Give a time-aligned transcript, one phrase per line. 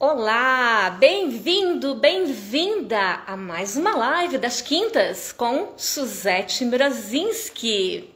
[0.00, 8.08] Olá, bem-vindo, bem-vinda a mais uma live das quintas com Suzette Mrozinski.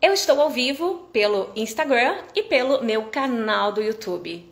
[0.00, 4.50] Eu estou ao vivo pelo Instagram e pelo meu canal do YouTube.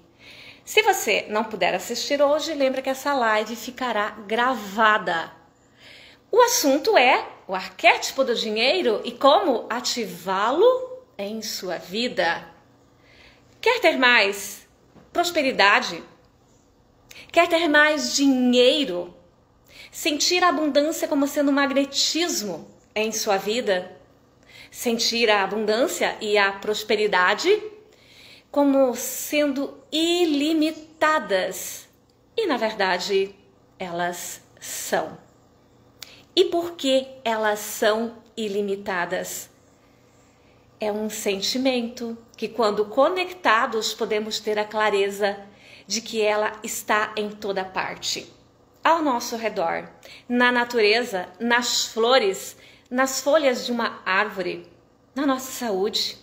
[0.66, 5.32] Se você não puder assistir hoje, lembra que essa live ficará gravada.
[6.30, 12.46] O assunto é o arquétipo do dinheiro e como ativá-lo em sua vida.
[13.62, 14.68] Quer ter mais
[15.10, 16.04] prosperidade?
[17.30, 19.14] Quer ter mais dinheiro?
[19.92, 23.96] Sentir a abundância como sendo um magnetismo em sua vida?
[24.70, 27.62] Sentir a abundância e a prosperidade
[28.50, 31.86] como sendo ilimitadas.
[32.36, 33.34] E na verdade,
[33.78, 35.18] elas são.
[36.34, 39.50] E por que elas são ilimitadas?
[40.80, 45.36] É um sentimento que, quando conectados, podemos ter a clareza
[45.88, 48.30] de que ela está em toda parte.
[48.84, 49.90] Ao nosso redor,
[50.28, 52.56] na natureza, nas flores,
[52.90, 54.70] nas folhas de uma árvore,
[55.14, 56.18] na nossa saúde,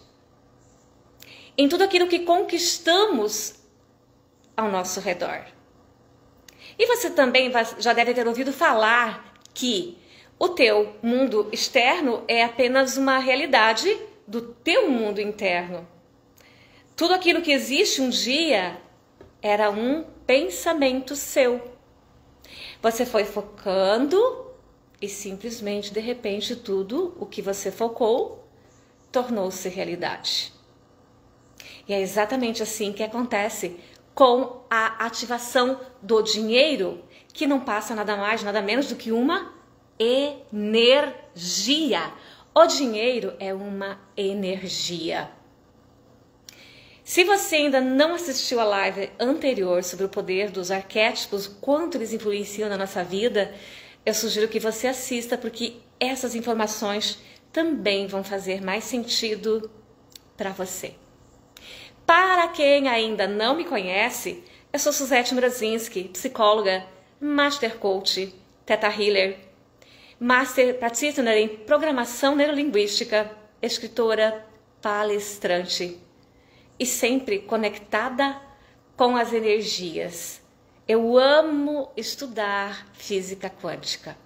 [1.58, 3.56] em tudo aquilo que conquistamos
[4.56, 5.46] ao nosso redor.
[6.78, 9.98] E você também já deve ter ouvido falar que
[10.38, 15.88] o teu mundo externo é apenas uma realidade do teu mundo interno.
[16.96, 18.80] Tudo aquilo que existe um dia
[19.46, 21.62] era um pensamento seu.
[22.82, 24.18] Você foi focando
[25.00, 28.44] e simplesmente de repente tudo o que você focou
[29.12, 30.52] tornou-se realidade.
[31.88, 33.80] E é exatamente assim que acontece
[34.16, 39.54] com a ativação do dinheiro, que não passa nada mais, nada menos do que uma
[40.00, 40.42] energia.
[42.52, 45.30] O dinheiro é uma energia.
[47.06, 52.12] Se você ainda não assistiu a live anterior sobre o poder dos arquétipos, quanto eles
[52.12, 53.54] influenciam na nossa vida,
[54.04, 57.20] eu sugiro que você assista, porque essas informações
[57.54, 59.70] também vão fazer mais sentido
[60.36, 60.96] para você.
[62.08, 66.88] Para quem ainda não me conhece, eu sou Suzette Mrozinski, psicóloga,
[67.22, 68.34] Master Coach,
[68.66, 69.38] Theta Healer,
[70.20, 73.30] Master Practitioner em Programação Neurolinguística,
[73.62, 74.44] escritora,
[74.82, 76.04] palestrante
[76.80, 78.42] e sempre conectada
[78.96, 80.42] com as energias.
[80.88, 84.18] Eu amo estudar física quântica.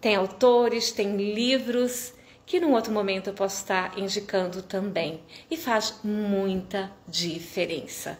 [0.00, 2.12] Tem autores, tem livros
[2.44, 8.18] que num outro momento eu posso estar indicando também e faz muita diferença.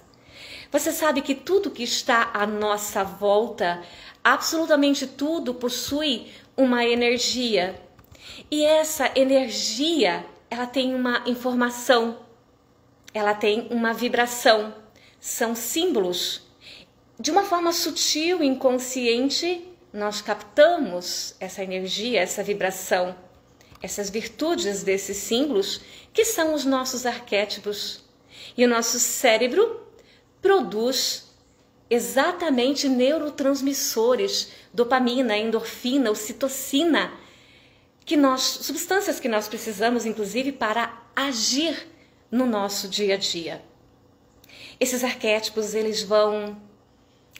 [0.71, 3.83] Você sabe que tudo que está à nossa volta,
[4.23, 7.75] absolutamente tudo possui uma energia.
[8.51, 12.19] E essa energia, ela tem uma informação
[13.15, 14.75] ela tem uma vibração,
[15.21, 16.43] são símbolos.
[17.19, 23.15] De uma forma sutil, inconsciente, nós captamos essa energia, essa vibração,
[23.83, 28.03] essas virtudes desses símbolos que são os nossos arquétipos.
[28.57, 29.87] E o nosso cérebro
[30.41, 31.31] produz
[31.91, 37.13] exatamente neurotransmissores, dopamina, endorfina, ocitocina,
[38.05, 41.92] que nós, substâncias que nós precisamos inclusive para agir
[42.33, 43.63] no nosso dia a dia.
[44.81, 46.57] Esses arquétipos, eles vão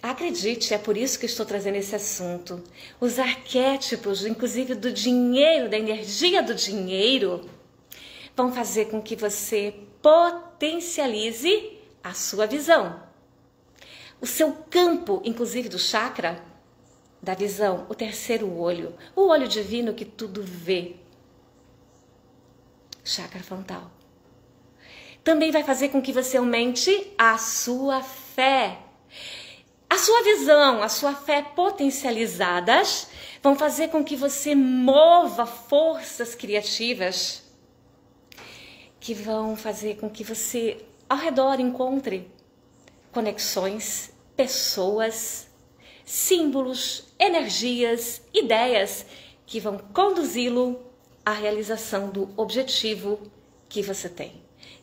[0.03, 2.61] Acredite, é por isso que estou trazendo esse assunto.
[3.01, 7.49] Os arquétipos, inclusive do dinheiro, da energia do dinheiro,
[8.35, 9.73] vão fazer com que você
[10.03, 13.01] potencialize a sua visão.
[14.21, 16.45] O seu campo, inclusive do chakra,
[17.23, 20.97] da visão, o terceiro olho, o olho divino que tudo vê.
[23.05, 24.02] Chakra frontal
[25.25, 28.79] também vai fazer com que você aumente a sua fé.
[29.89, 33.09] A sua visão, a sua fé potencializadas
[33.43, 37.43] vão fazer com que você mova forças criativas
[38.99, 42.31] que vão fazer com que você ao redor encontre
[43.13, 45.49] conexões, pessoas,
[46.05, 49.05] símbolos, energias, ideias
[49.45, 50.81] que vão conduzi-lo
[51.25, 53.21] à realização do objetivo
[53.69, 54.42] que você tem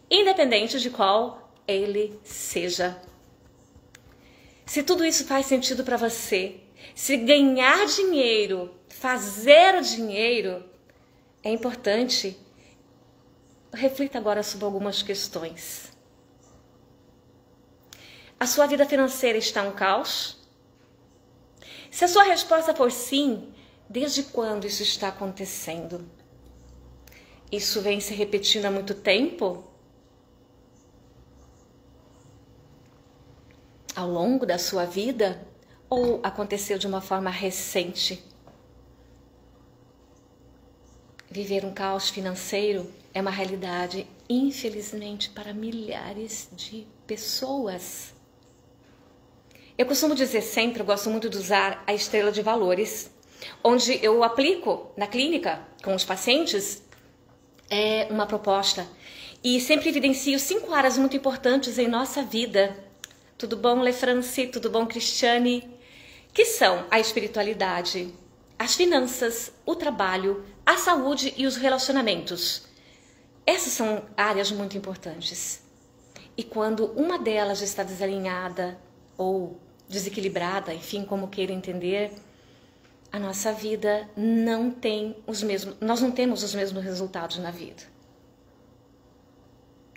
[0.09, 2.99] independente de qual ele seja.
[4.65, 6.61] Se tudo isso faz sentido para você,
[6.95, 10.63] se ganhar dinheiro, fazer o dinheiro,
[11.43, 12.37] é importante.
[13.73, 15.91] Reflita agora sobre algumas questões.
[18.39, 20.37] A sua vida financeira está um caos?
[21.91, 23.51] Se a sua resposta for sim,
[23.89, 26.09] desde quando isso está acontecendo?
[27.51, 29.68] Isso vem se repetindo há muito tempo?
[33.99, 35.45] Ao longo da sua vida
[35.89, 38.23] ou aconteceu de uma forma recente?
[41.29, 48.13] Viver um caos financeiro é uma realidade, infelizmente, para milhares de pessoas.
[49.77, 53.11] Eu costumo dizer sempre, eu gosto muito de usar a estrela de valores,
[53.61, 56.81] onde eu aplico na clínica com os pacientes
[57.69, 58.87] é uma proposta
[59.43, 62.88] e sempre evidencio cinco áreas muito importantes em nossa vida.
[63.39, 64.47] Tudo bom, Lefrance?
[64.47, 65.63] Tudo bom, Cristiane?
[66.33, 68.13] Que são a espiritualidade,
[68.59, 72.63] as finanças, o trabalho, a saúde e os relacionamentos.
[73.47, 75.63] Essas são áreas muito importantes.
[76.35, 78.77] E quando uma delas está desalinhada
[79.17, 79.57] ou
[79.87, 82.11] desequilibrada, enfim, como queira entender,
[83.09, 87.83] a nossa vida não tem os mesmos, nós não temos os mesmos resultados na vida.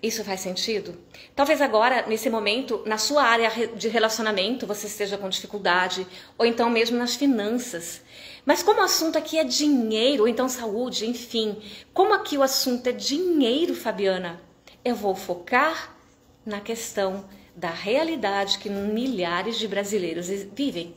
[0.03, 0.99] Isso faz sentido?
[1.37, 6.05] Talvez agora, nesse momento, na sua área de relacionamento, você esteja com dificuldade,
[6.37, 8.03] ou então mesmo nas finanças.
[8.45, 11.57] Mas como o assunto aqui é dinheiro, ou então saúde, enfim,
[11.95, 14.41] como aqui o assunto é dinheiro, Fabiana,
[14.85, 15.97] eu vou focar
[16.45, 20.97] na questão da realidade que milhares de brasileiros vivem,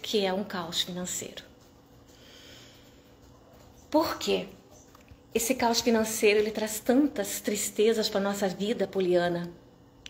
[0.00, 1.42] que é um caos financeiro.
[3.90, 4.46] Por quê?
[5.34, 9.50] Esse caos financeiro ele traz tantas tristezas para nossa vida, Poliana.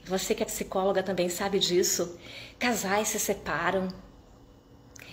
[0.04, 2.18] Você que é psicóloga também sabe disso.
[2.58, 3.88] Casais se separam,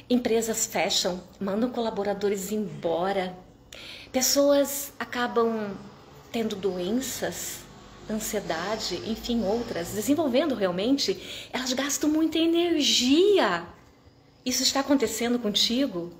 [0.09, 3.33] empresas fecham, mandam colaboradores embora,
[4.11, 5.77] pessoas acabam
[6.29, 7.59] tendo doenças,
[8.09, 13.65] ansiedade, enfim, outras, desenvolvendo realmente, elas gastam muita energia.
[14.45, 16.11] Isso está acontecendo contigo?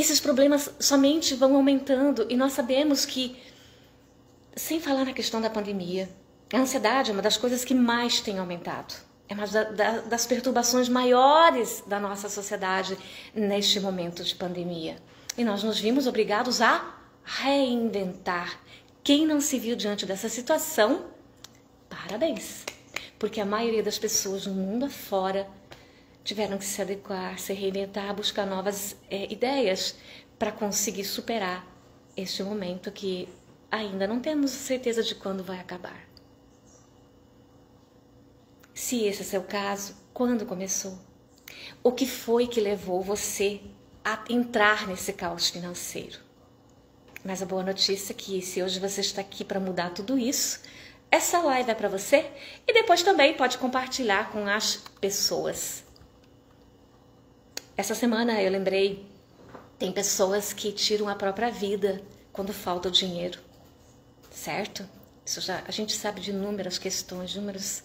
[0.00, 3.36] Esses problemas somente vão aumentando e nós sabemos que,
[4.54, 6.08] sem falar na questão da pandemia,
[6.52, 8.94] a ansiedade é uma das coisas que mais tem aumentado.
[9.28, 9.46] É uma
[10.08, 12.96] das perturbações maiores da nossa sociedade
[13.34, 14.96] neste momento de pandemia.
[15.36, 18.58] E nós nos vimos obrigados a reinventar.
[19.04, 21.06] Quem não se viu diante dessa situação,
[21.90, 22.64] parabéns.
[23.18, 25.46] Porque a maioria das pessoas no mundo afora
[26.28, 29.94] tiveram que se adequar, se reinventar, buscar novas é, ideias
[30.38, 31.66] para conseguir superar
[32.14, 33.26] este momento que
[33.70, 36.06] ainda não temos certeza de quando vai acabar.
[38.74, 40.98] Se esse é seu caso, quando começou?
[41.82, 43.62] O que foi que levou você
[44.04, 46.18] a entrar nesse caos financeiro?
[47.24, 50.60] Mas a boa notícia é que se hoje você está aqui para mudar tudo isso,
[51.10, 52.30] essa live é para você
[52.66, 55.87] e depois também pode compartilhar com as pessoas.
[57.78, 59.06] Essa semana eu lembrei,
[59.78, 62.02] tem pessoas que tiram a própria vida
[62.32, 63.38] quando falta o dinheiro,
[64.32, 64.84] certo?
[65.24, 67.84] Isso já, a gente sabe de inúmeras questões, inúmeros,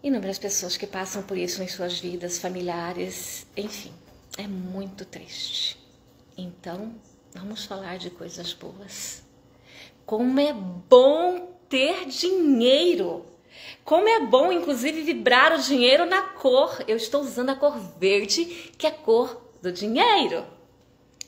[0.00, 3.92] inúmeras pessoas que passam por isso em suas vidas familiares, enfim,
[4.38, 5.76] é muito triste.
[6.38, 6.94] Então,
[7.34, 9.24] vamos falar de coisas boas.
[10.06, 13.26] Como é bom ter dinheiro!
[13.84, 16.84] Como é bom, inclusive, vibrar o dinheiro na cor.
[16.86, 18.44] Eu estou usando a cor verde,
[18.76, 20.44] que é a cor do dinheiro.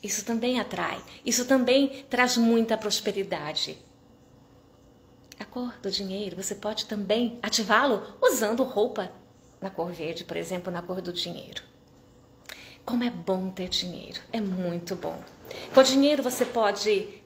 [0.01, 1.01] Isso também atrai.
[1.25, 3.77] Isso também traz muita prosperidade.
[5.39, 9.11] A cor do dinheiro, você pode também ativá-lo usando roupa
[9.59, 11.63] na cor verde, por exemplo, na cor do dinheiro.
[12.85, 15.19] Como é bom ter dinheiro, é muito bom.
[15.73, 17.21] Com dinheiro você pode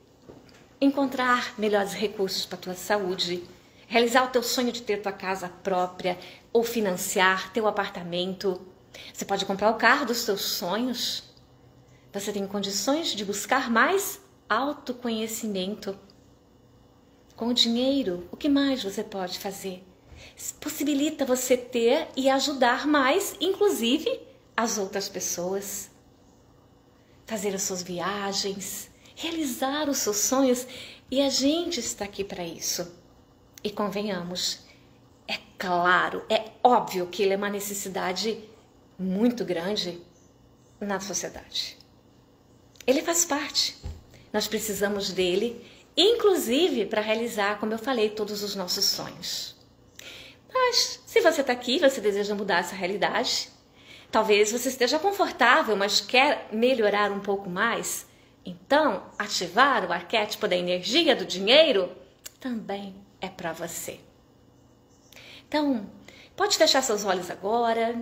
[0.80, 3.44] encontrar melhores recursos para a tua saúde,
[3.90, 6.18] realizar o teu sonho de ter tua casa própria
[6.54, 8.62] ou financiar teu apartamento.
[9.12, 11.24] Você pode comprar o carro dos teus sonhos.
[12.14, 15.98] Você tem condições de buscar mais autoconhecimento.
[17.36, 19.84] Com o dinheiro, o que mais você pode fazer?
[20.62, 24.22] Possibilita você ter e ajudar mais, inclusive,
[24.56, 25.90] as outras pessoas.
[27.26, 30.68] Fazer as suas viagens, realizar os seus sonhos
[31.10, 32.99] e a gente está aqui para isso.
[33.62, 34.60] E convenhamos,
[35.28, 38.42] é claro, é óbvio que ele é uma necessidade
[38.98, 40.02] muito grande
[40.80, 41.78] na sociedade.
[42.88, 43.76] Ele faz parte.
[44.32, 49.58] Nós precisamos dele, inclusive para realizar, como eu falei, todos os nossos sonhos.
[50.52, 53.50] Mas se você está aqui, você deseja mudar essa realidade,
[54.10, 58.08] talvez você esteja confortável, mas quer melhorar um pouco mais,
[58.46, 61.92] então ativar o arquétipo da energia do dinheiro
[62.40, 64.00] também é para você.
[65.48, 65.90] Então,
[66.36, 68.00] pode fechar seus olhos agora.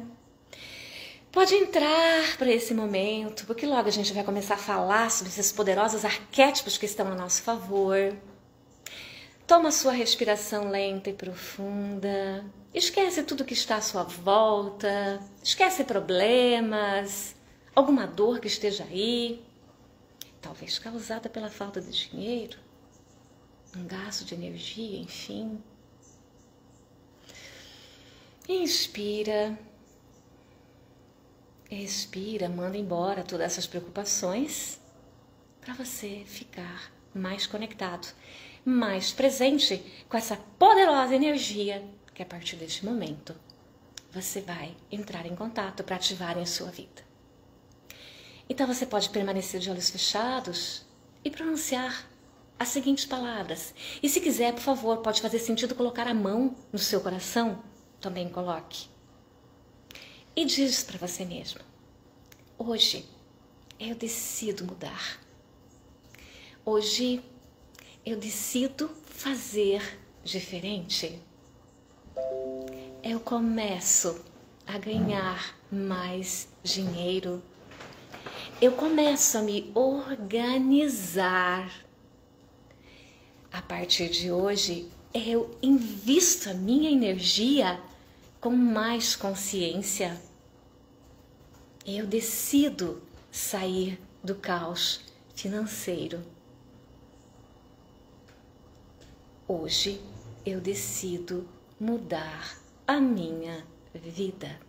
[1.31, 5.51] Pode entrar para esse momento, porque logo a gente vai começar a falar sobre esses
[5.51, 8.15] poderosos arquétipos que estão a nosso favor.
[9.45, 12.43] Toma sua respiração lenta e profunda.
[12.73, 15.21] Esquece tudo que está à sua volta.
[15.43, 17.35] Esquece problemas,
[17.73, 19.45] alguma dor que esteja aí,
[20.41, 22.57] talvez causada pela falta de dinheiro,
[23.77, 25.61] um gasto de energia, enfim.
[28.47, 29.57] Inspira.
[31.69, 34.79] Expira, manda embora todas essas preocupações
[35.59, 38.07] para você ficar mais conectado,
[38.63, 43.35] mais presente com essa poderosa energia que a partir deste momento
[44.13, 47.05] você vai entrar em contato para ativar em sua vida.
[48.49, 50.85] Então você pode permanecer de olhos fechados
[51.23, 52.07] e pronunciar
[52.59, 53.73] as seguintes palavras.
[54.01, 57.63] E se quiser, por favor, pode fazer sentido colocar a mão no seu coração,
[58.01, 58.87] também coloque.
[60.35, 61.61] E diz para você mesmo:
[62.57, 63.05] Hoje
[63.79, 65.19] eu decido mudar.
[66.65, 67.23] Hoje
[68.05, 71.21] eu decido fazer diferente.
[73.03, 74.23] Eu começo
[74.65, 77.41] a ganhar mais dinheiro.
[78.61, 81.71] Eu começo a me organizar.
[83.67, 87.77] A partir de hoje, eu invisto a minha energia
[88.39, 90.17] com mais consciência.
[91.85, 95.01] Eu decido sair do caos
[95.35, 96.23] financeiro.
[99.45, 99.99] Hoje
[100.45, 101.45] eu decido
[101.77, 102.57] mudar
[102.87, 104.61] a minha vida.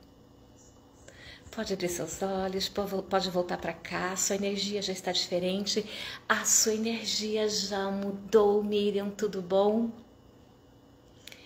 [1.59, 5.85] Pode abrir seus olhos, pode voltar para cá, sua energia já está diferente,
[6.29, 9.91] a sua energia já mudou, Miriam, tudo bom?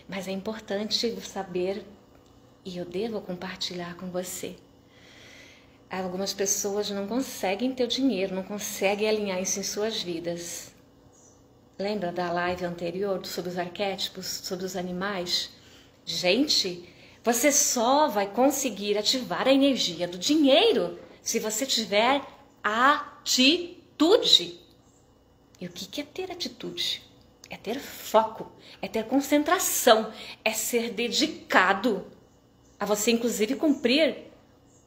[0.07, 1.83] Mas é importante saber,
[2.63, 4.55] e eu devo compartilhar com você.
[5.89, 10.75] Algumas pessoas não conseguem ter o dinheiro, não conseguem alinhar isso em suas vidas.
[11.79, 15.49] Lembra da live anterior sobre os arquétipos, sobre os animais?
[16.05, 16.87] Gente,
[17.25, 22.21] você só vai conseguir ativar a energia do dinheiro se você tiver
[22.63, 24.61] atitude.
[25.61, 27.03] E o que é ter atitude?
[27.49, 28.51] É ter foco,
[28.81, 30.13] é ter concentração,
[30.45, 32.11] é ser dedicado
[32.81, 34.33] a você, inclusive, cumprir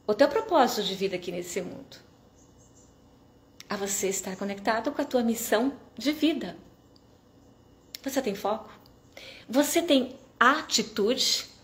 [0.06, 1.98] o teu propósito de vida aqui nesse mundo.
[3.70, 6.58] A você estar conectado com a tua missão de vida.
[8.04, 8.70] Você tem foco?
[9.48, 11.54] Você tem atitude?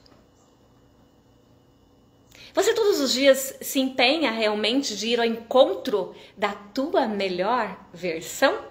[2.54, 8.66] Você todos os dias se empenha realmente de ir ao encontro da tua melhor versão?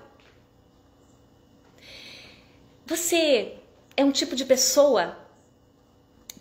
[2.84, 3.54] Você
[3.96, 5.16] é um tipo de pessoa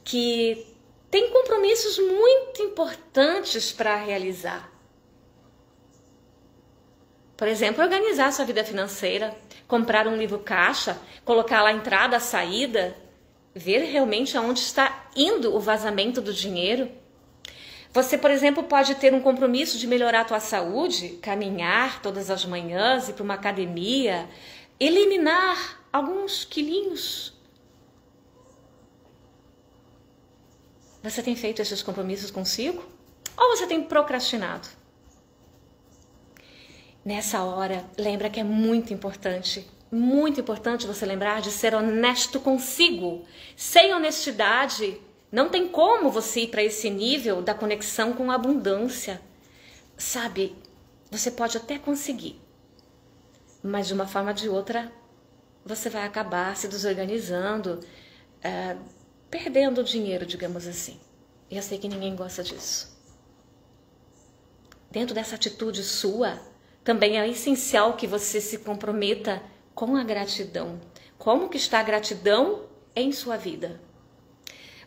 [0.03, 0.65] que
[1.09, 4.71] tem compromissos muito importantes para realizar.
[7.37, 9.33] Por exemplo, organizar sua vida financeira,
[9.67, 12.97] comprar um livro caixa, colocar lá a entrada, a saída,
[13.55, 16.91] ver realmente aonde está indo o vazamento do dinheiro.
[17.91, 22.45] Você, por exemplo, pode ter um compromisso de melhorar a tua saúde, caminhar todas as
[22.45, 24.29] manhãs, ir para uma academia,
[24.79, 27.33] eliminar alguns quilinhos.
[31.01, 32.83] Você tem feito esses compromissos consigo?
[33.35, 34.67] Ou você tem procrastinado?
[37.03, 43.25] Nessa hora, lembra que é muito importante, muito importante você lembrar de ser honesto consigo.
[43.55, 49.21] Sem honestidade, não tem como você ir para esse nível da conexão com a abundância.
[49.97, 50.55] Sabe,
[51.11, 52.41] você pode até conseguir,
[53.61, 54.91] mas de uma forma ou de outra,
[55.65, 58.79] você vai acabar se desorganizando, uh,
[59.29, 60.99] perdendo dinheiro, digamos assim.
[61.49, 62.97] E eu sei que ninguém gosta disso.
[64.89, 66.39] Dentro dessa atitude sua,
[66.83, 69.43] também é essencial que você se comprometa
[69.75, 70.79] com a gratidão.
[71.17, 72.63] Como que está a gratidão
[72.95, 73.79] em sua vida?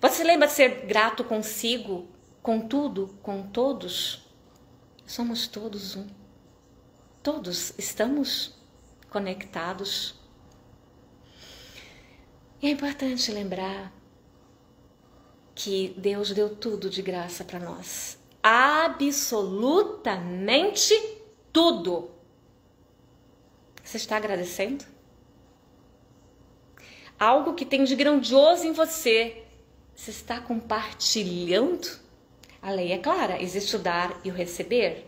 [0.02, 2.08] Você lembra de ser grato consigo,
[2.42, 4.26] com tudo, com todos?
[5.06, 6.08] Somos todos um.
[7.22, 8.58] Todos estamos
[9.08, 10.16] conectados.
[12.60, 13.92] E é importante lembrar
[15.54, 18.18] que Deus deu tudo de graça para nós.
[18.42, 20.92] Absolutamente
[21.52, 22.10] tudo.
[23.84, 24.84] Você está agradecendo?
[27.16, 29.41] Algo que tem de grandioso em você,
[29.94, 32.00] você está compartilhando?
[32.60, 35.06] A lei é clara: existe o dar e o receber.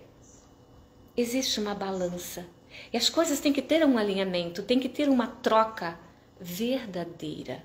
[1.16, 2.46] Existe uma balança.
[2.92, 5.98] E as coisas têm que ter um alinhamento, tem que ter uma troca
[6.40, 7.64] verdadeira.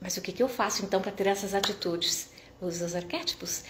[0.00, 2.30] Mas o que, que eu faço então para ter essas atitudes?
[2.60, 3.64] Use os arquétipos.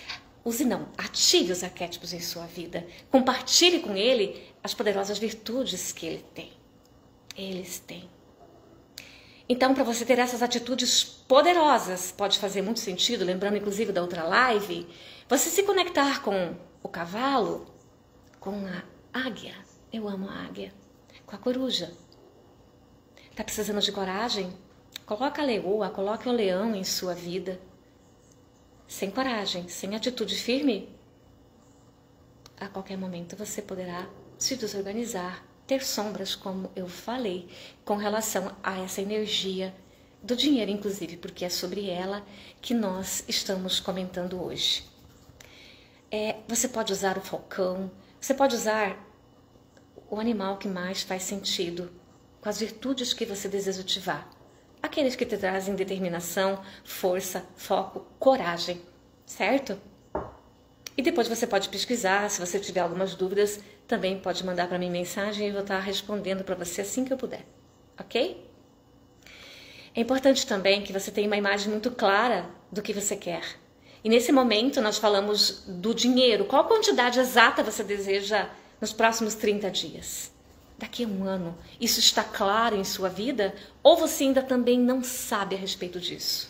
[0.45, 2.87] Use não, ative os arquétipos em sua vida.
[3.11, 6.53] Compartilhe com ele as poderosas virtudes que ele tem.
[7.37, 8.09] Eles têm.
[9.53, 14.25] Então, para você ter essas atitudes poderosas, pode fazer muito sentido, lembrando inclusive da outra
[14.25, 14.89] live,
[15.29, 17.67] você se conectar com o cavalo,
[18.41, 18.83] com a
[19.13, 19.55] águia.
[19.93, 20.73] Eu amo a águia.
[21.27, 21.93] Com a coruja.
[23.37, 24.57] Tá precisando de coragem?
[25.05, 27.61] Coloca a leoa, coloque o leão em sua vida.
[28.89, 30.89] Sem coragem, sem atitude firme,
[32.59, 37.49] a qualquer momento você poderá se desorganizar, ter sombras, como eu falei,
[37.83, 39.75] com relação a essa energia
[40.23, 42.23] do dinheiro, inclusive, porque é sobre ela
[42.61, 44.85] que nós estamos comentando hoje.
[46.11, 49.03] É, você pode usar o falcão, você pode usar
[50.11, 51.91] o animal que mais faz sentido,
[52.43, 54.29] com as virtudes que você deseja ativar.
[54.83, 58.83] Aqueles que te trazem determinação, força, foco, coragem,
[59.25, 59.81] certo?
[60.99, 63.61] E depois você pode pesquisar, se você tiver algumas dúvidas,
[63.93, 67.13] também pode mandar para mim mensagem e eu vou estar respondendo para você assim que
[67.13, 67.45] eu puder,
[68.01, 68.43] ok?
[69.95, 73.45] É importante também que você tenha uma imagem muito clara do que você quer.
[74.03, 76.47] E nesse momento nós falamos do dinheiro.
[76.47, 78.49] Qual quantidade exata você deseja
[78.81, 80.33] nos próximos 30 dias?
[80.79, 83.55] Daqui a um ano, isso está claro em sua vida?
[83.83, 86.49] Ou você ainda também não sabe a respeito disso?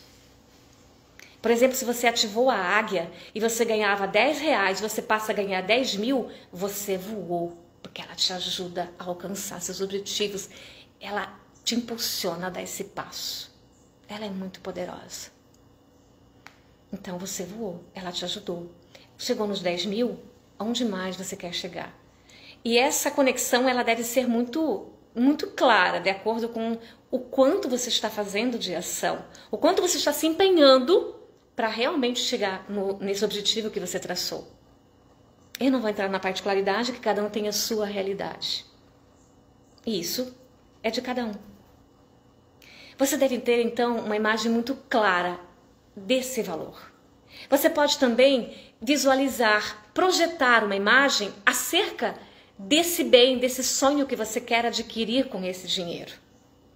[1.43, 5.35] Por exemplo, se você ativou a águia e você ganhava 10 reais, você passa a
[5.35, 10.49] ganhar 10 mil, você voou, porque ela te ajuda a alcançar seus objetivos.
[11.01, 13.53] Ela te impulsiona a dar esse passo.
[14.09, 15.33] Ela é muito poderosa.
[16.93, 18.71] Então você voou, ela te ajudou.
[19.19, 20.21] Chegou nos 10 mil,
[20.57, 21.93] aonde mais você quer chegar?
[22.65, 26.79] E essa conexão ela deve ser muito muito clara, de acordo com
[27.11, 31.22] o quanto você está fazendo de ação, o quanto você está se empenhando
[31.55, 34.49] para realmente chegar no, nesse objetivo que você traçou.
[35.61, 38.65] Eu não vou entrar na particularidade que cada um tem a sua realidade.
[39.87, 40.35] Isso
[40.83, 41.33] é de cada um.
[42.99, 45.39] Você deve ter então uma imagem muito clara
[45.95, 46.93] desse valor.
[47.49, 52.15] Você pode também visualizar, projetar uma imagem acerca
[52.59, 56.13] desse bem, desse sonho que você quer adquirir com esse dinheiro.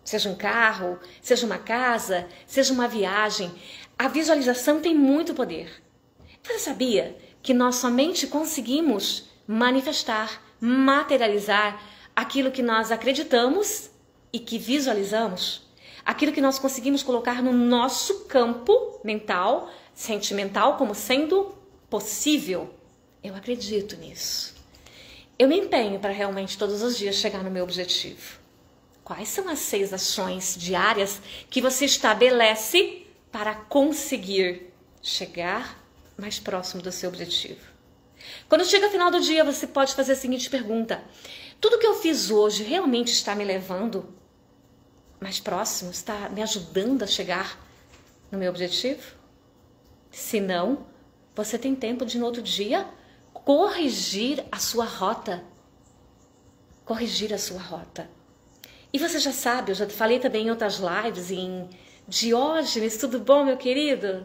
[0.04, 3.52] Seja um carro, seja uma casa, seja uma viagem.
[3.98, 5.82] A visualização tem muito poder.
[6.42, 11.82] Você sabia que nós somente conseguimos manifestar, materializar
[12.14, 13.90] aquilo que nós acreditamos
[14.30, 15.62] e que visualizamos?
[16.04, 21.54] Aquilo que nós conseguimos colocar no nosso campo mental, sentimental, como sendo
[21.88, 22.74] possível?
[23.24, 24.54] Eu acredito nisso.
[25.38, 28.38] Eu me empenho para realmente todos os dias chegar no meu objetivo.
[29.02, 33.05] Quais são as seis ações diárias que você estabelece
[33.36, 34.72] para conseguir
[35.02, 35.78] chegar
[36.16, 37.60] mais próximo do seu objetivo.
[38.48, 41.04] Quando chega o final do dia, você pode fazer a seguinte pergunta:
[41.60, 44.08] tudo que eu fiz hoje realmente está me levando
[45.20, 45.90] mais próximo?
[45.90, 47.62] Está me ajudando a chegar
[48.32, 49.02] no meu objetivo?
[50.10, 50.86] Se não,
[51.34, 52.88] você tem tempo de no outro dia
[53.34, 55.44] corrigir a sua rota.
[56.86, 58.08] Corrigir a sua rota.
[58.94, 61.68] E você já sabe, eu já falei também em outras lives, em
[62.08, 64.24] Diógenes, tudo bom, meu querido?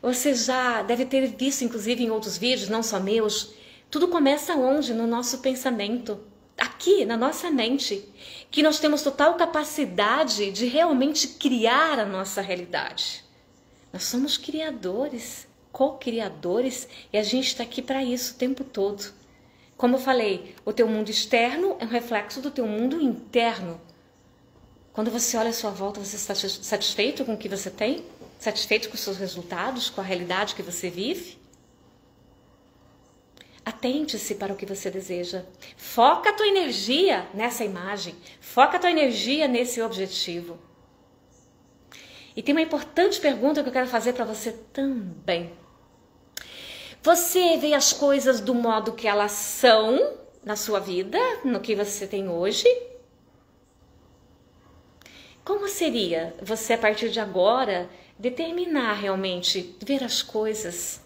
[0.00, 3.52] Você já deve ter visto, inclusive, em outros vídeos, não só meus.
[3.90, 4.94] Tudo começa onde?
[4.94, 6.18] No nosso pensamento.
[6.56, 8.08] Aqui, na nossa mente.
[8.50, 13.22] Que nós temos total capacidade de realmente criar a nossa realidade.
[13.92, 19.12] Nós somos criadores, co-criadores, e a gente está aqui para isso o tempo todo.
[19.76, 23.78] Como eu falei, o teu mundo externo é um reflexo do teu mundo interno.
[24.94, 28.06] Quando você olha à sua volta, você está satisfeito com o que você tem?
[28.38, 31.36] Satisfeito com os seus resultados, com a realidade que você vive?
[33.64, 35.44] Atente-se para o que você deseja.
[35.76, 38.14] Foca a tua energia nessa imagem.
[38.40, 40.60] Foca a tua energia nesse objetivo.
[42.36, 45.52] E tem uma importante pergunta que eu quero fazer para você também.
[47.02, 52.06] Você vê as coisas do modo que elas são na sua vida, no que você
[52.06, 52.68] tem hoje?
[55.44, 61.02] Como seria você, a partir de agora, determinar realmente, ver as coisas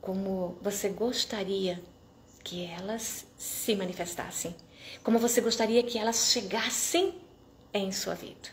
[0.00, 1.78] como você gostaria
[2.42, 4.56] que elas se manifestassem?
[5.02, 7.14] Como você gostaria que elas chegassem
[7.74, 8.48] em sua vida?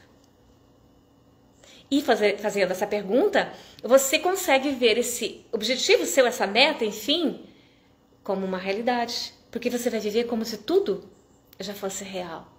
[1.89, 7.45] E fazer, fazendo essa pergunta, você consegue ver esse objetivo seu, essa meta, enfim,
[8.21, 9.33] como uma realidade.
[9.49, 11.09] Porque você vai viver como se tudo
[11.57, 12.51] já fosse real.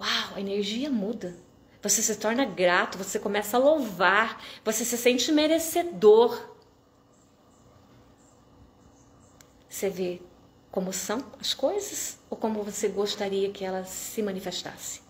[0.00, 1.36] Uau, a energia muda.
[1.82, 6.50] Você se torna grato, você começa a louvar, você se sente merecedor.
[9.68, 10.20] Você vê
[10.70, 15.02] como são as coisas ou como você gostaria que elas se manifestassem.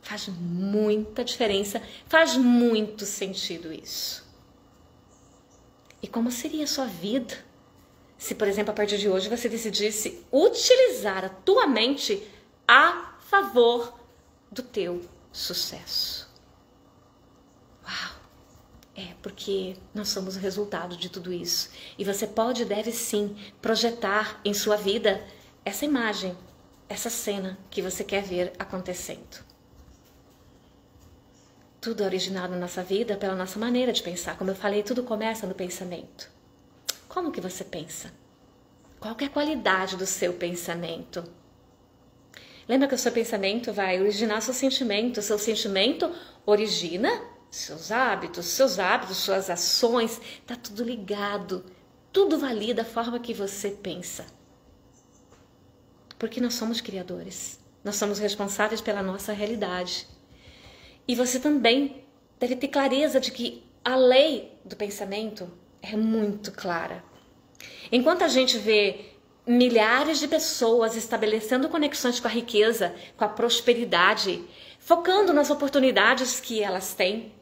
[0.00, 4.24] Faz muita diferença, faz muito sentido isso.
[6.02, 7.44] E como seria a sua vida
[8.16, 12.26] se, por exemplo, a partir de hoje você decidisse utilizar a tua mente
[12.66, 13.98] a favor
[14.50, 15.02] do teu
[15.34, 16.28] sucesso?
[17.84, 18.14] Uau!
[18.96, 21.70] É, porque nós somos o resultado de tudo isso.
[21.98, 25.22] E você pode e deve sim projetar em sua vida
[25.64, 26.36] essa imagem,
[26.88, 29.44] essa cena que você quer ver acontecendo.
[31.80, 34.38] Tudo é originado na nossa vida pela nossa maneira de pensar.
[34.38, 36.30] Como eu falei, tudo começa no pensamento.
[37.08, 38.12] Como que você pensa?
[39.00, 41.24] Qual é a qualidade do seu pensamento?
[42.68, 45.20] Lembra que o seu pensamento vai originar seu sentimento.
[45.22, 46.10] Seu sentimento
[46.46, 50.20] origina seus hábitos, seus hábitos, suas ações.
[50.44, 51.64] Tá tudo ligado.
[52.12, 54.26] Tudo valida a forma que você pensa.
[56.18, 57.60] Porque nós somos criadores.
[57.84, 60.08] Nós somos responsáveis pela nossa realidade.
[61.06, 62.04] E você também
[62.40, 65.48] deve ter clareza de que a lei do pensamento
[65.80, 67.04] é muito clara.
[67.92, 69.13] Enquanto a gente vê
[69.46, 74.42] milhares de pessoas estabelecendo conexões com a riqueza, com a prosperidade,
[74.78, 77.32] focando nas oportunidades que elas têm,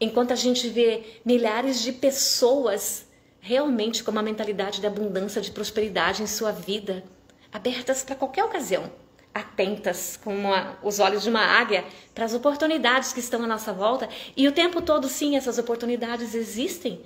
[0.00, 3.06] enquanto a gente vê milhares de pessoas
[3.40, 7.04] realmente com uma mentalidade de abundância, de prosperidade em sua vida,
[7.52, 8.90] abertas para qualquer ocasião
[9.34, 11.84] atentas com uma, os olhos de uma águia
[12.14, 16.34] para as oportunidades que estão à nossa volta e o tempo todo sim essas oportunidades
[16.34, 17.02] existem.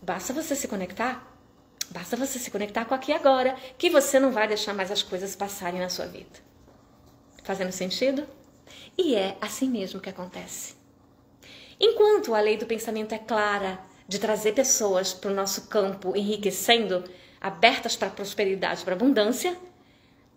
[0.00, 1.33] Basta você se conectar.
[1.90, 5.36] Basta você se conectar com aqui agora, que você não vai deixar mais as coisas
[5.36, 6.40] passarem na sua vida.
[7.44, 8.26] Fazendo sentido?
[8.96, 10.74] E é assim mesmo que acontece.
[11.78, 17.04] Enquanto a lei do pensamento é clara de trazer pessoas para o nosso campo enriquecendo,
[17.40, 19.56] abertas para prosperidade, para abundância,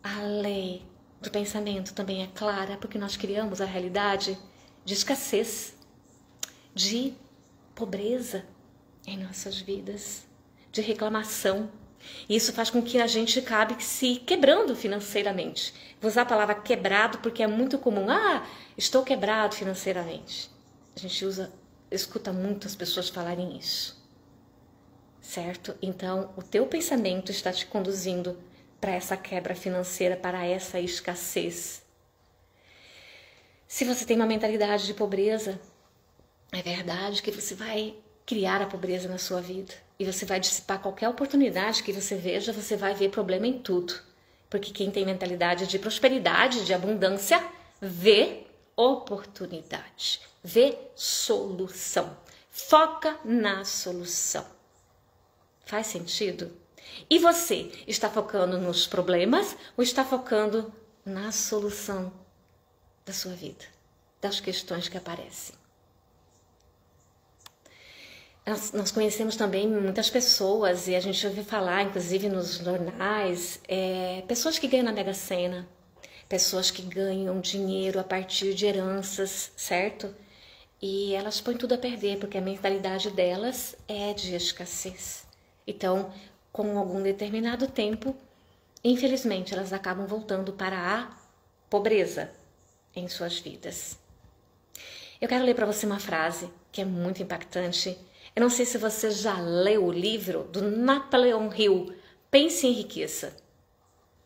[0.03, 0.83] a lei
[1.21, 4.37] do pensamento também é clara, porque nós criamos a realidade
[4.83, 5.75] de escassez,
[6.73, 7.13] de
[7.73, 8.45] pobreza
[9.05, 10.26] em nossas vidas,
[10.77, 11.69] de reclamação.
[12.29, 15.73] Isso faz com que a gente acabe se quebrando financeiramente.
[15.99, 18.09] Vou usar a palavra quebrado porque é muito comum.
[18.09, 18.45] Ah,
[18.77, 20.49] estou quebrado financeiramente.
[20.95, 21.51] A gente usa,
[21.91, 23.97] escuta muitas pessoas falarem isso.
[25.19, 25.75] Certo?
[25.81, 28.37] Então, o teu pensamento está te conduzindo
[28.79, 31.83] para essa quebra financeira, para essa escassez.
[33.67, 35.59] Se você tem uma mentalidade de pobreza,
[36.53, 40.79] é verdade que você vai criar a pobreza na sua vida e você vai dissipar
[40.79, 43.93] qualquer oportunidade que você veja, você vai ver problema em tudo.
[44.49, 47.43] Porque quem tem mentalidade de prosperidade, de abundância,
[47.81, 52.15] vê oportunidade, vê solução.
[52.49, 54.45] Foca na solução.
[55.65, 56.51] Faz sentido?
[57.09, 60.73] E você está focando nos problemas ou está focando
[61.05, 62.11] na solução
[63.05, 63.65] da sua vida,
[64.21, 65.55] das questões que aparecem?
[68.47, 74.23] Nós, nós conhecemos também muitas pessoas e a gente ouve falar, inclusive nos jornais, é,
[74.25, 75.67] pessoas que ganham na Mega Sena,
[76.29, 80.15] pessoas que ganham dinheiro a partir de heranças, certo?
[80.81, 85.25] E elas põem tudo a perder porque a mentalidade delas é de escassez.
[85.67, 86.09] Então,
[86.49, 88.15] com algum determinado tempo,
[88.81, 91.17] infelizmente elas acabam voltando para a
[91.69, 92.31] pobreza
[92.95, 93.99] em suas vidas.
[95.19, 97.97] Eu quero ler para você uma frase que é muito impactante.
[98.37, 101.91] Eu não sei se você já leu o livro do Napoleon Hill,
[102.29, 103.35] Pense em Riqueza.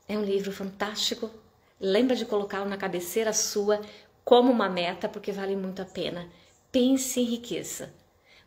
[0.06, 1.32] É um livro fantástico.
[1.80, 3.80] Lembra de colocá-lo na cabeceira sua
[4.26, 6.28] como uma meta, porque vale muito a pena.
[6.70, 7.94] Pense em riqueza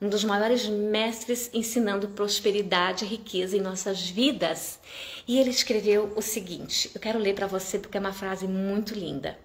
[0.03, 4.79] um dos maiores mestres ensinando prosperidade e riqueza em nossas vidas.
[5.27, 8.92] E ele escreveu o seguinte: eu quero ler para você porque é uma frase muito
[8.92, 9.38] linda.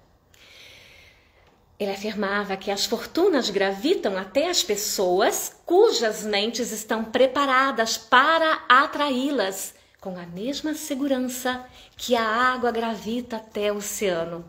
[1.80, 9.74] Ele afirmava que as fortunas gravitam até as pessoas cujas mentes estão preparadas para atraí-las
[10.02, 11.66] com a mesma segurança
[11.96, 14.46] que a água gravita até o oceano.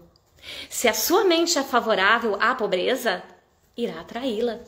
[0.69, 3.23] Se a sua mente é favorável à pobreza,
[3.77, 4.59] irá atraí-la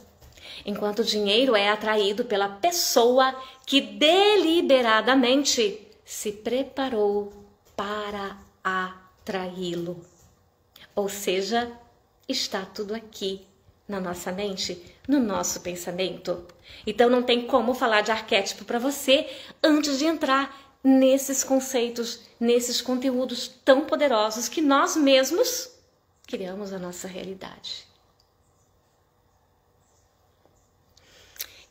[0.64, 3.34] enquanto o dinheiro é atraído pela pessoa
[3.66, 7.32] que deliberadamente se preparou
[7.76, 10.04] para atraí-lo.
[10.94, 11.72] Ou seja,
[12.28, 13.46] está tudo aqui
[13.88, 16.46] na nossa mente, no nosso pensamento.
[16.86, 19.28] Então não tem como falar de arquétipo para você
[19.62, 25.70] antes de entrar nesses conceitos, nesses conteúdos tão poderosos que nós mesmos
[26.26, 27.92] criamos a nossa realidade.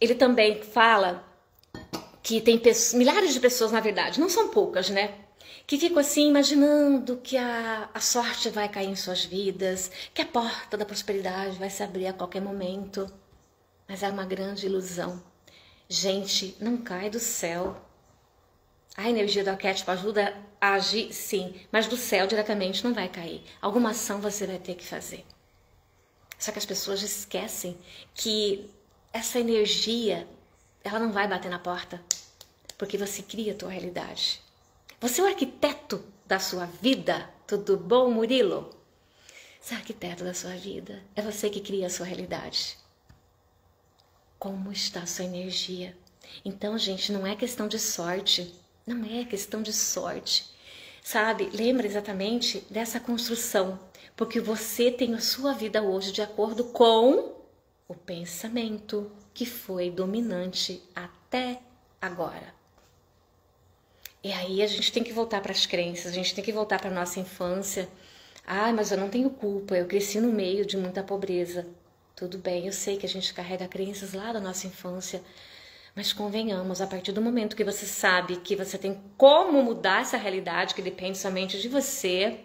[0.02, 1.24] ele também fala
[2.24, 2.60] que tem
[2.96, 5.14] milhares de pessoas, na verdade, não são poucas, né?
[5.72, 10.26] Que ficam assim imaginando que a, a sorte vai cair em suas vidas, que a
[10.26, 13.10] porta da prosperidade vai se abrir a qualquer momento.
[13.88, 15.24] Mas é uma grande ilusão.
[15.88, 17.82] Gente, não cai do céu.
[18.98, 23.42] A energia do arquétipo ajuda a agir, sim, mas do céu diretamente não vai cair.
[23.62, 25.26] Alguma ação você vai ter que fazer.
[26.38, 27.78] Só que as pessoas esquecem
[28.14, 28.70] que
[29.14, 30.28] essa energia,
[30.84, 32.04] ela não vai bater na porta,
[32.78, 34.51] porque você cria a tua realidade.
[35.02, 37.28] Você é o arquiteto da sua vida.
[37.48, 38.70] Tudo bom, Murilo?
[39.60, 41.02] Você é o arquiteto da sua vida.
[41.16, 42.78] É você que cria a sua realidade
[44.38, 45.96] como está a sua energia.
[46.46, 48.56] Então, gente, não é questão de sorte,
[48.88, 50.50] não é questão de sorte.
[51.04, 51.50] Sabe?
[51.52, 53.80] Lembra exatamente dessa construção,
[54.16, 57.36] porque você tem a sua vida hoje de acordo com
[57.88, 61.60] o pensamento que foi dominante até
[62.00, 62.61] agora.
[64.24, 66.80] E aí a gente tem que voltar para as crenças, a gente tem que voltar
[66.80, 67.90] para nossa infância.
[68.46, 71.68] Ah, mas eu não tenho culpa, eu cresci no meio de muita pobreza.
[72.16, 75.24] Tudo bem, eu sei que a gente carrega crenças lá da nossa infância,
[75.96, 80.18] mas convenhamos, a partir do momento que você sabe que você tem como mudar essa
[80.18, 82.42] realidade que depende somente de você,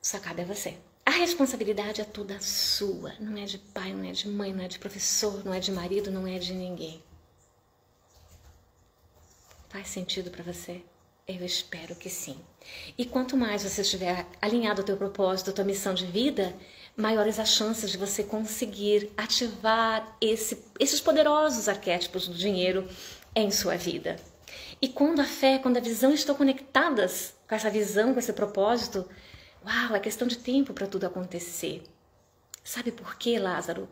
[0.00, 0.76] só cabe a você.
[1.06, 4.68] A responsabilidade é toda sua, não é de pai, não é de mãe, não é
[4.68, 7.02] de professor, não é de marido, não é de ninguém.
[9.72, 10.82] Faz sentido para você?
[11.26, 12.36] Eu espero que sim.
[12.98, 16.54] E quanto mais você estiver alinhado ao teu propósito, à tua missão de vida,
[16.94, 22.86] maiores as chances de você conseguir ativar esse, esses poderosos arquétipos do dinheiro
[23.34, 24.16] em sua vida.
[24.80, 29.08] E quando a fé, quando a visão estão conectadas com essa visão, com esse propósito,
[29.64, 31.82] uau, é questão de tempo para tudo acontecer.
[32.62, 33.88] Sabe por quê, Lázaro?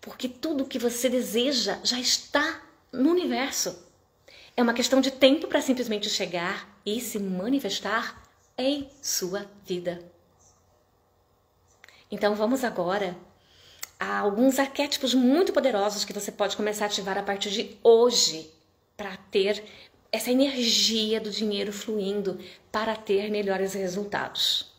[0.00, 2.60] Porque tudo que você deseja já está
[2.92, 3.91] no universo.
[4.56, 8.22] É uma questão de tempo para simplesmente chegar e se manifestar
[8.56, 10.02] em sua vida.
[12.10, 13.16] Então vamos agora
[13.98, 18.50] a alguns arquétipos muito poderosos que você pode começar a ativar a partir de hoje
[18.96, 19.64] para ter
[20.10, 22.38] essa energia do dinheiro fluindo
[22.70, 24.70] para ter melhores resultados.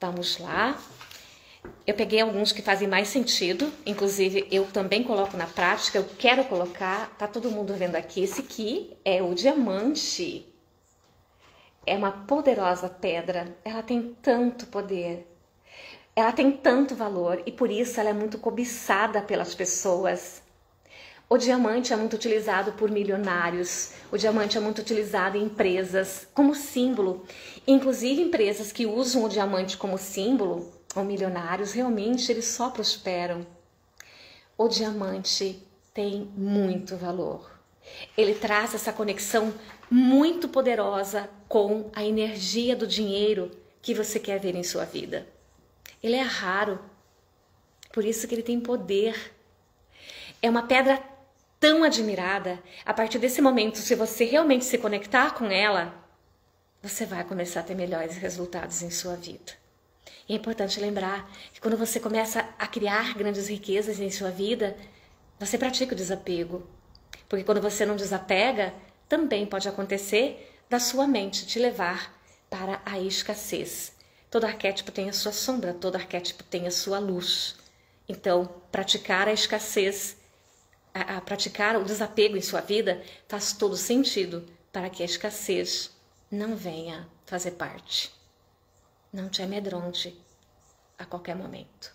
[0.00, 0.80] Vamos lá.
[1.86, 6.44] Eu peguei alguns que fazem mais sentido, inclusive eu também coloco na prática, eu quero
[6.44, 10.46] colocar, tá todo mundo vendo aqui, esse aqui é o diamante.
[11.86, 15.26] É uma poderosa pedra, ela tem tanto poder.
[16.14, 20.42] Ela tem tanto valor e por isso ela é muito cobiçada pelas pessoas.
[21.28, 26.54] O diamante é muito utilizado por milionários, o diamante é muito utilizado em empresas como
[26.54, 27.24] símbolo.
[27.66, 33.46] Inclusive empresas que usam o diamante como símbolo, ou milionários, realmente eles só prosperam.
[34.56, 35.62] O diamante
[35.94, 37.50] tem muito valor.
[38.16, 39.52] Ele traz essa conexão
[39.90, 43.50] muito poderosa com a energia do dinheiro
[43.82, 45.26] que você quer ver em sua vida.
[46.02, 46.78] Ele é raro,
[47.92, 49.34] por isso que ele tem poder.
[50.40, 51.02] É uma pedra
[51.58, 52.62] tão admirada.
[52.84, 55.94] A partir desse momento, se você realmente se conectar com ela,
[56.82, 59.59] você vai começar a ter melhores resultados em sua vida.
[60.28, 64.76] E é importante lembrar que quando você começa a criar grandes riquezas em sua vida,
[65.38, 66.66] você pratica o desapego.
[67.28, 68.74] Porque quando você não desapega,
[69.08, 72.14] também pode acontecer da sua mente te levar
[72.48, 73.92] para a escassez.
[74.30, 77.56] Todo arquétipo tem a sua sombra, todo arquétipo tem a sua luz.
[78.08, 80.16] Então, praticar a escassez,
[80.94, 85.90] a, a praticar o desapego em sua vida faz todo sentido para que a escassez
[86.30, 88.12] não venha fazer parte.
[89.12, 90.16] Não te amedronte
[90.96, 91.92] a qualquer momento.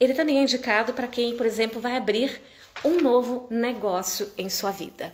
[0.00, 2.40] Ele também é indicado para quem, por exemplo, vai abrir
[2.84, 5.12] um novo negócio em sua vida.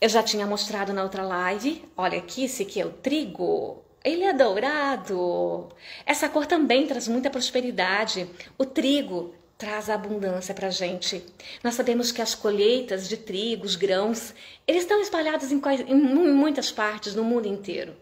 [0.00, 3.82] Eu já tinha mostrado na outra live, olha aqui, esse aqui é o trigo.
[4.04, 5.68] Ele é dourado.
[6.04, 8.30] Essa cor também traz muita prosperidade.
[8.56, 11.24] O trigo traz abundância para a gente.
[11.64, 14.32] Nós sabemos que as colheitas de trigo, os grãos,
[14.66, 17.96] eles estão espalhados em, em muitas partes no mundo inteiro.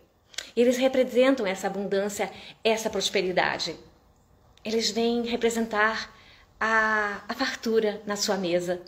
[0.57, 2.31] Eles representam essa abundância,
[2.63, 3.77] essa prosperidade.
[4.65, 6.15] Eles vêm representar
[6.61, 8.81] a, a fartura na sua mesa.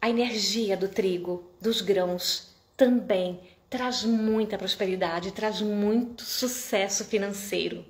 [0.00, 7.84] A energia do trigo, dos grãos, também traz muita prosperidade, traz muito sucesso financeiro.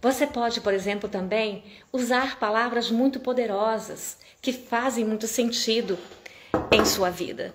[0.00, 1.62] Você pode, por exemplo, também
[1.92, 5.96] usar palavras muito poderosas que fazem muito sentido
[6.72, 7.54] em sua vida.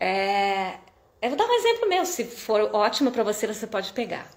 [0.00, 0.78] É,
[1.26, 4.30] eu vou dar um exemplo meu, se for ótimo para você, você pode pegar.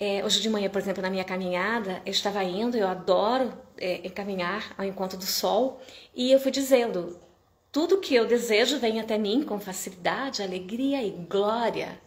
[0.00, 4.08] É, hoje de manhã, por exemplo, na minha caminhada, eu estava indo, eu adoro é,
[4.10, 5.80] caminhar ao encontro do sol,
[6.14, 7.20] e eu fui dizendo:
[7.70, 12.00] tudo que eu desejo vem até mim com facilidade, alegria e glória.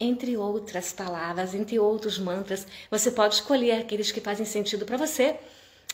[0.00, 5.36] Entre outras palavras, entre outros mantras, você pode escolher aqueles que fazem sentido para você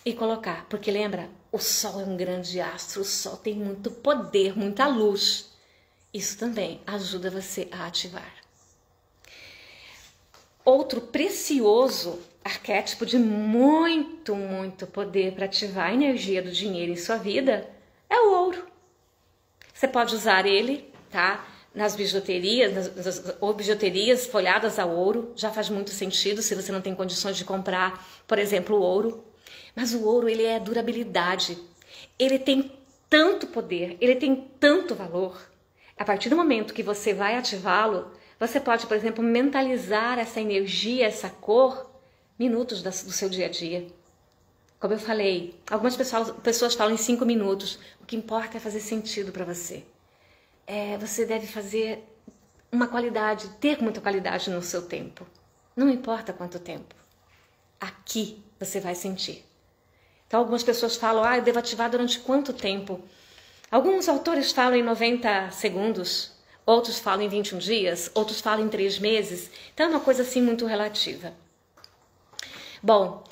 [0.05, 4.59] e colocar, porque lembra, o Sol é um grande astro, o Sol tem muito poder,
[4.59, 5.54] muita luz.
[6.15, 8.33] Isso também ajuda você a ativar.
[10.65, 17.17] Outro precioso arquétipo de muito, muito poder para ativar a energia do dinheiro em sua
[17.17, 17.69] vida
[18.09, 18.65] é o ouro.
[19.75, 21.45] Você pode usar ele, tá?
[21.75, 26.71] Nas bijuterias, nas, nas, ou bijuterias folhadas a ouro, já faz muito sentido se você
[26.71, 29.25] não tem condições de comprar, por exemplo, o ouro.
[29.75, 31.59] Mas o ouro, ele é durabilidade.
[32.17, 32.71] Ele tem
[33.11, 35.54] tanto poder, ele tem tanto valor.
[35.97, 41.07] A partir do momento que você vai ativá-lo, você pode, por exemplo, mentalizar essa energia,
[41.07, 41.91] essa cor,
[42.39, 43.87] minutos do seu dia a dia.
[44.81, 47.79] Como eu falei, algumas pessoas, pessoas falam em cinco minutos.
[48.01, 49.85] O que importa é fazer sentido para você.
[50.67, 52.05] É, você deve fazer
[52.71, 55.27] uma qualidade, ter muita qualidade no seu tempo.
[55.77, 56.95] Não importa quanto tempo.
[57.81, 59.45] Aqui você vai sentir.
[60.27, 63.01] Então, algumas pessoas falam, ah, eu devo ativar durante quanto tempo?
[63.75, 66.31] Alguns autores falam em 90 segundos,
[66.65, 69.51] outros falam em 21 dias, outros falam em 3 meses.
[69.75, 71.35] Então, é uma coisa assim muito relativa.
[72.81, 73.25] Bom,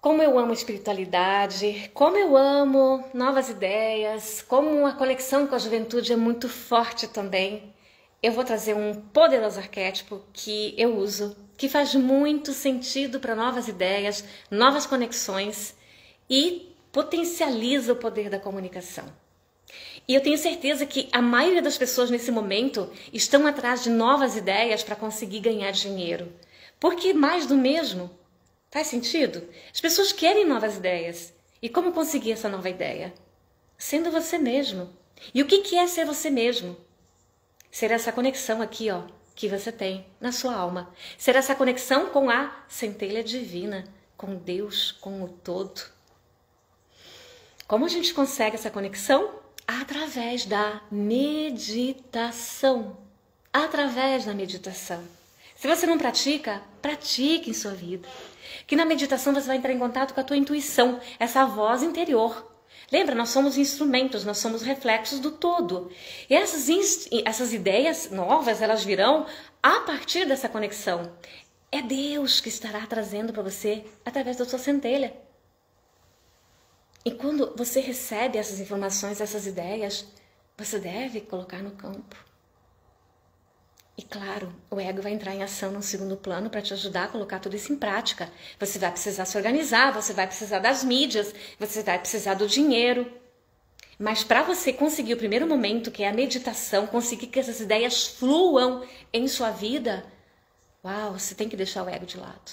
[0.00, 6.12] como eu amo espiritualidade, como eu amo novas ideias, como a conexão com a juventude
[6.12, 7.74] é muito forte também,
[8.22, 13.66] eu vou trazer um poderoso arquétipo que eu uso, que faz muito sentido para novas
[13.66, 15.74] ideias, novas conexões
[16.30, 19.04] e potencializa o poder da comunicação.
[20.08, 24.36] E eu tenho certeza que a maioria das pessoas nesse momento estão atrás de novas
[24.36, 26.32] ideias para conseguir ganhar dinheiro.
[26.80, 28.10] Porque mais do mesmo
[28.70, 29.48] Faz sentido?
[29.72, 31.32] As pessoas querem novas ideias.
[31.60, 33.14] E como conseguir essa nova ideia?
[33.78, 34.90] Sendo você mesmo.
[35.32, 36.76] E o que é ser você mesmo?
[37.70, 40.92] Ser essa conexão aqui, ó, que você tem na sua alma.
[41.16, 43.84] Ser essa conexão com a centelha divina,
[44.16, 45.80] com Deus, com o todo.
[47.66, 49.40] Como a gente consegue essa conexão?
[49.68, 52.96] Através da meditação.
[53.52, 55.04] Através da meditação.
[55.54, 58.08] Se você não pratica, pratique em sua vida
[58.66, 62.46] que na meditação você vai entrar em contato com a tua intuição, essa voz interior.
[62.92, 65.90] Lembra, nós somos instrumentos, nós somos reflexos do todo.
[66.28, 69.26] E essas, essas ideias novas, elas virão
[69.62, 71.10] a partir dessa conexão.
[71.72, 75.14] É Deus que estará trazendo para você através da sua centelha.
[77.04, 80.04] E quando você recebe essas informações, essas ideias,
[80.56, 82.16] você deve colocar no campo.
[83.98, 87.08] E claro, o ego vai entrar em ação no segundo plano para te ajudar a
[87.08, 88.30] colocar tudo isso em prática.
[88.60, 93.12] Você vai precisar se organizar, você vai precisar das mídias, você vai precisar do dinheiro.
[93.98, 98.06] Mas para você conseguir o primeiro momento, que é a meditação, conseguir que essas ideias
[98.06, 100.06] fluam em sua vida,
[100.84, 102.52] uau, você tem que deixar o ego de lado.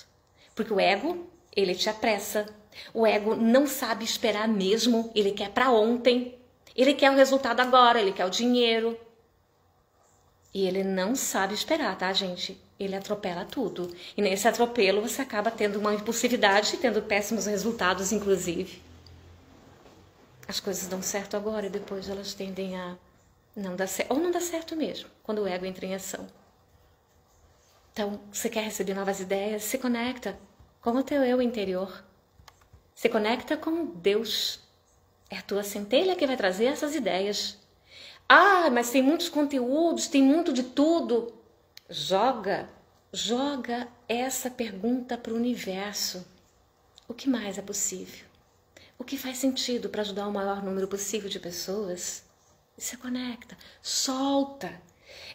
[0.55, 2.47] Porque o ego, ele te apressa.
[2.93, 6.37] O ego não sabe esperar mesmo, ele quer para ontem.
[6.75, 8.97] Ele quer o resultado agora, ele quer o dinheiro,
[10.55, 12.57] e ele não sabe esperar, tá, gente?
[12.79, 13.93] Ele atropela tudo.
[14.15, 18.81] E nesse atropelo você acaba tendo uma impulsividade e tendo péssimos resultados, inclusive.
[20.47, 22.95] As coisas dão certo agora e depois elas tendem a
[23.53, 24.13] não dar certo.
[24.13, 26.25] Ou não dá certo mesmo, quando o ego entra em ação.
[27.91, 29.61] Então, você quer receber novas ideias?
[29.61, 30.39] Se conecta
[30.79, 32.01] com o teu eu interior.
[32.95, 34.61] Se conecta com Deus.
[35.29, 37.57] É a tua centelha que vai trazer essas ideias.
[38.27, 41.33] Ah, mas tem muitos conteúdos, tem muito de tudo.
[41.89, 42.69] Joga,
[43.11, 46.25] joga essa pergunta para o universo.
[47.07, 48.25] O que mais é possível?
[48.97, 52.23] O que faz sentido para ajudar o maior número possível de pessoas?
[52.77, 54.81] E se conecta, solta.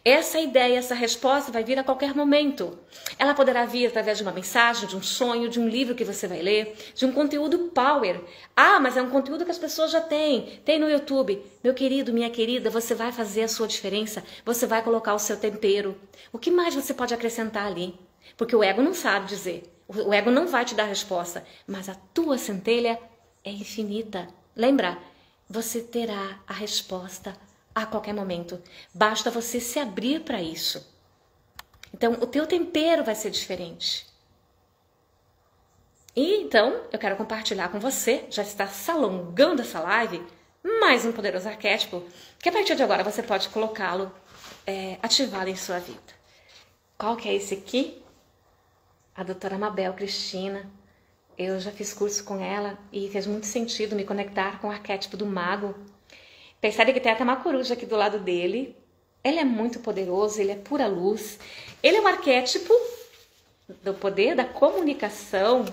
[0.04, 2.78] Essa ideia, essa resposta vai vir a qualquer momento.
[3.18, 6.26] Ela poderá vir através de uma mensagem, de um sonho, de um livro que você
[6.26, 8.18] vai ler, de um conteúdo power.
[8.56, 10.60] Ah, mas é um conteúdo que as pessoas já têm.
[10.64, 11.44] Tem no YouTube.
[11.62, 14.24] Meu querido, minha querida, você vai fazer a sua diferença.
[14.44, 15.94] Você vai colocar o seu tempero.
[16.32, 17.94] O que mais você pode acrescentar ali?
[18.38, 19.70] Porque o ego não sabe dizer.
[19.86, 21.44] O ego não vai te dar resposta.
[21.66, 22.98] Mas a tua centelha
[23.44, 24.28] é infinita.
[24.56, 24.96] Lembra?
[25.48, 27.36] Você terá a resposta
[27.82, 28.62] a qualquer momento.
[28.94, 30.86] Basta você se abrir para isso.
[31.92, 34.06] Então, o teu tempero vai ser diferente.
[36.14, 40.24] E então, eu quero compartilhar com você, já está salongando essa live,
[40.80, 42.02] mais um poderoso arquétipo,
[42.38, 44.12] que a partir de agora você pode colocá-lo,
[44.66, 46.20] é, ativá-lo em sua vida.
[46.98, 48.02] Qual que é esse aqui?
[49.14, 50.70] A doutora Mabel Cristina.
[51.38, 55.16] Eu já fiz curso com ela e fez muito sentido me conectar com o arquétipo
[55.16, 55.74] do mago
[56.60, 58.76] Percebe que tem até uma coruja aqui do lado dele.
[59.22, 61.38] Ele é muito poderoso, ele é pura luz.
[61.82, 62.74] Ele é um arquétipo
[63.82, 65.64] do poder da comunicação.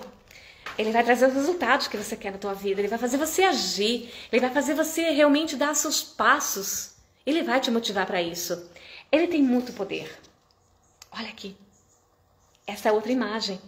[0.78, 2.80] Ele vai trazer os resultados que você quer na tua vida.
[2.80, 4.14] Ele vai fazer você agir.
[4.32, 6.96] Ele vai fazer você realmente dar seus passos.
[7.26, 8.70] Ele vai te motivar para isso.
[9.12, 10.10] Ele tem muito poder.
[11.12, 11.56] Olha aqui.
[12.66, 13.60] Essa é outra imagem.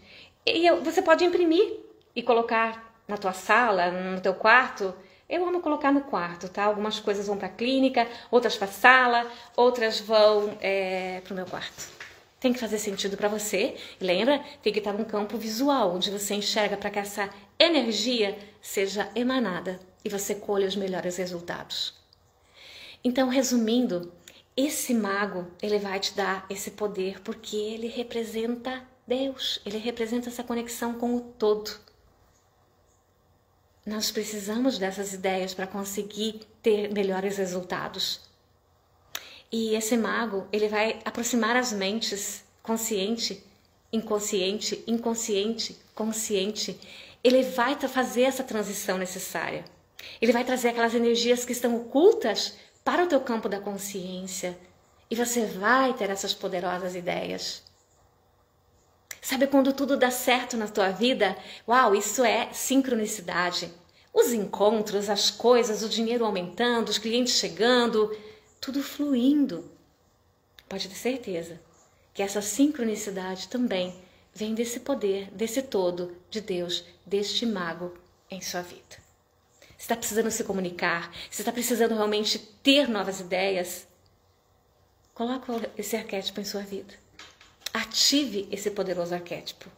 [0.46, 1.80] E você pode imprimir
[2.16, 4.94] e colocar na tua sala, no teu quarto.
[5.30, 6.64] Eu amo colocar no quarto, tá?
[6.64, 11.46] Algumas coisas vão para a clínica, outras para sala, outras vão é, para o meu
[11.46, 11.88] quarto.
[12.40, 13.76] Tem que fazer sentido para você.
[14.02, 19.08] lembra, tem que estar num campo visual, onde você enxerga para que essa energia seja
[19.14, 21.94] emanada e você colha os melhores resultados.
[23.04, 24.12] Então, resumindo,
[24.58, 30.44] esse mago, ele vai te dar esse poder porque ele representa Deus, ele representa essa
[30.44, 31.72] conexão com o todo.
[33.90, 38.22] Nós precisamos dessas ideias para conseguir ter melhores resultados.
[39.52, 43.44] E esse mago, ele vai aproximar as mentes consciente,
[43.92, 46.80] inconsciente, inconsciente, consciente.
[47.24, 49.66] Ele vai fazer essa transição necessária.
[50.22, 54.56] Ele vai trazer aquelas energias que estão ocultas para o teu campo da consciência
[55.10, 57.64] e você vai ter essas poderosas ideias.
[59.22, 61.38] Sabe quando tudo dá certo na tua vida?
[61.68, 63.72] Uau, isso é sincronicidade.
[64.14, 68.16] Os encontros, as coisas, o dinheiro aumentando, os clientes chegando,
[68.60, 69.70] tudo fluindo.
[70.68, 71.60] Pode ter certeza
[72.14, 73.96] que essa sincronicidade também
[74.34, 77.94] vem desse poder, desse todo de Deus, deste mago
[78.30, 79.10] em sua vida
[79.80, 83.88] está precisando se comunicar, você está precisando realmente ter novas ideias,
[85.14, 86.94] coloque esse arquétipo em sua vida.
[87.74, 89.70] Ative esse poderoso arquétipo.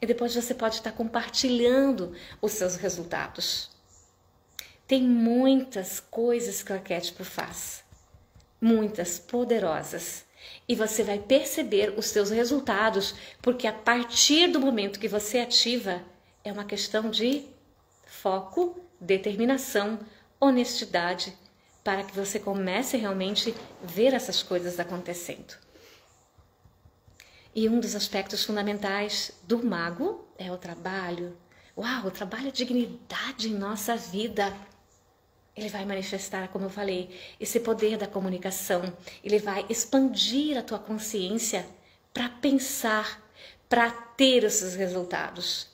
[0.00, 3.70] E depois você pode estar compartilhando os seus resultados.
[4.86, 7.84] Tem muitas coisas que o arquétipo faz,
[8.60, 10.24] muitas poderosas.
[10.68, 16.02] E você vai perceber os seus resultados, porque a partir do momento que você ativa,
[16.44, 17.46] é uma questão de
[18.04, 19.98] foco determinação,
[20.40, 21.36] honestidade,
[21.82, 25.54] para que você comece realmente a ver essas coisas acontecendo.
[27.54, 31.36] E um dos aspectos fundamentais do mago é o trabalho.
[31.76, 34.56] Uau, o trabalho é dignidade em nossa vida.
[35.54, 38.96] Ele vai manifestar, como eu falei, esse poder da comunicação.
[39.22, 41.66] Ele vai expandir a tua consciência
[42.14, 43.22] para pensar,
[43.68, 45.68] para ter os seus resultados.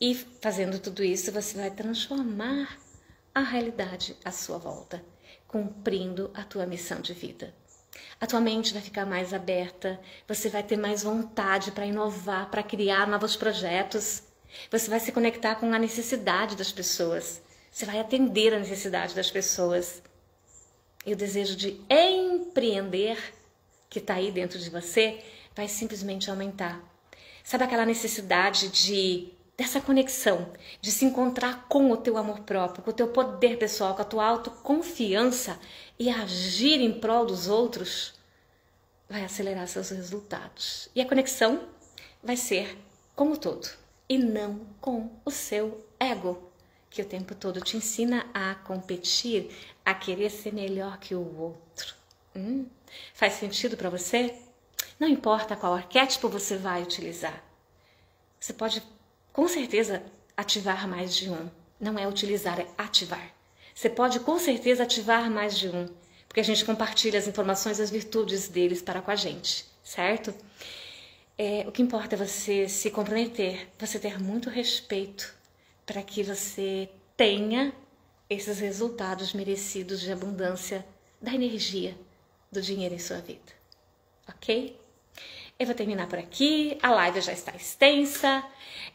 [0.00, 2.78] E fazendo tudo isso, você vai transformar
[3.34, 5.04] a realidade à sua volta,
[5.46, 7.59] cumprindo a tua missão de vida.
[8.20, 12.62] A tua mente vai ficar mais aberta, você vai ter mais vontade para inovar, para
[12.62, 14.22] criar novos projetos.
[14.70, 17.40] Você vai se conectar com a necessidade das pessoas.
[17.70, 20.02] Você vai atender a necessidade das pessoas.
[21.06, 23.16] E o desejo de empreender
[23.88, 25.22] que está aí dentro de você
[25.54, 26.80] vai simplesmente aumentar.
[27.42, 30.50] Sabe aquela necessidade de dessa conexão,
[30.80, 34.06] de se encontrar com o teu amor próprio, com o teu poder pessoal, com a
[34.06, 35.60] tua autoconfiança
[35.98, 38.14] e agir em prol dos outros,
[39.06, 40.88] vai acelerar seus resultados.
[40.94, 41.68] E a conexão
[42.22, 42.74] vai ser
[43.14, 43.68] com o todo
[44.08, 46.50] e não com o seu ego,
[46.88, 49.54] que o tempo todo te ensina a competir,
[49.84, 51.94] a querer ser melhor que o outro.
[52.34, 52.64] Hum?
[53.12, 54.34] Faz sentido para você?
[54.98, 57.44] Não importa qual arquétipo você vai utilizar.
[58.40, 58.82] Você pode
[59.40, 60.02] com certeza
[60.36, 61.48] ativar mais de um.
[61.80, 63.34] Não é utilizar, é ativar.
[63.74, 65.88] Você pode com certeza ativar mais de um,
[66.28, 70.34] porque a gente compartilha as informações, as virtudes deles para com a gente, certo?
[71.38, 75.34] É, o que importa é você se comprometer, você ter muito respeito
[75.86, 77.72] para que você tenha
[78.28, 80.86] esses resultados merecidos de abundância
[81.18, 81.96] da energia
[82.52, 83.54] do dinheiro em sua vida.
[84.28, 84.78] Ok?
[85.60, 88.42] Eu vou terminar por aqui, a live já está extensa.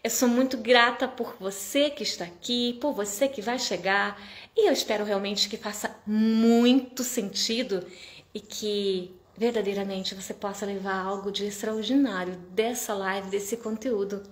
[0.03, 4.19] Eu sou muito grata por você que está aqui, por você que vai chegar,
[4.57, 7.85] e eu espero realmente que faça muito sentido
[8.33, 14.23] e que verdadeiramente você possa levar algo de extraordinário dessa live, desse conteúdo,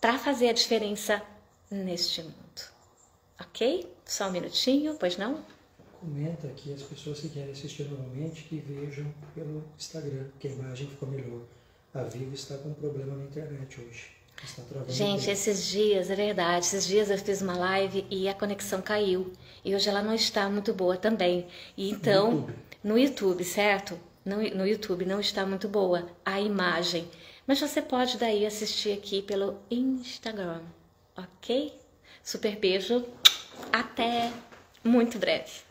[0.00, 1.22] para fazer a diferença
[1.70, 2.62] neste mundo.
[3.40, 3.88] Ok?
[4.04, 5.40] Só um minutinho, pois não?
[6.00, 9.06] Comenta aqui as pessoas que querem assistir novamente que vejam
[9.36, 11.42] pelo Instagram, que a imagem ficou melhor.
[11.98, 14.16] A Vivo está com um problema na internet hoje.
[14.88, 19.32] Gente, esses dias, é verdade, esses dias eu fiz uma live e a conexão caiu.
[19.64, 21.46] E hoje ela não está muito boa também.
[21.74, 23.98] E então, no YouTube, no YouTube certo?
[24.24, 27.08] No, no YouTube não está muito boa a imagem.
[27.46, 30.60] Mas você pode daí assistir aqui pelo Instagram,
[31.16, 31.72] ok?
[32.22, 33.06] Super beijo,
[33.72, 34.30] até
[34.84, 35.65] muito breve.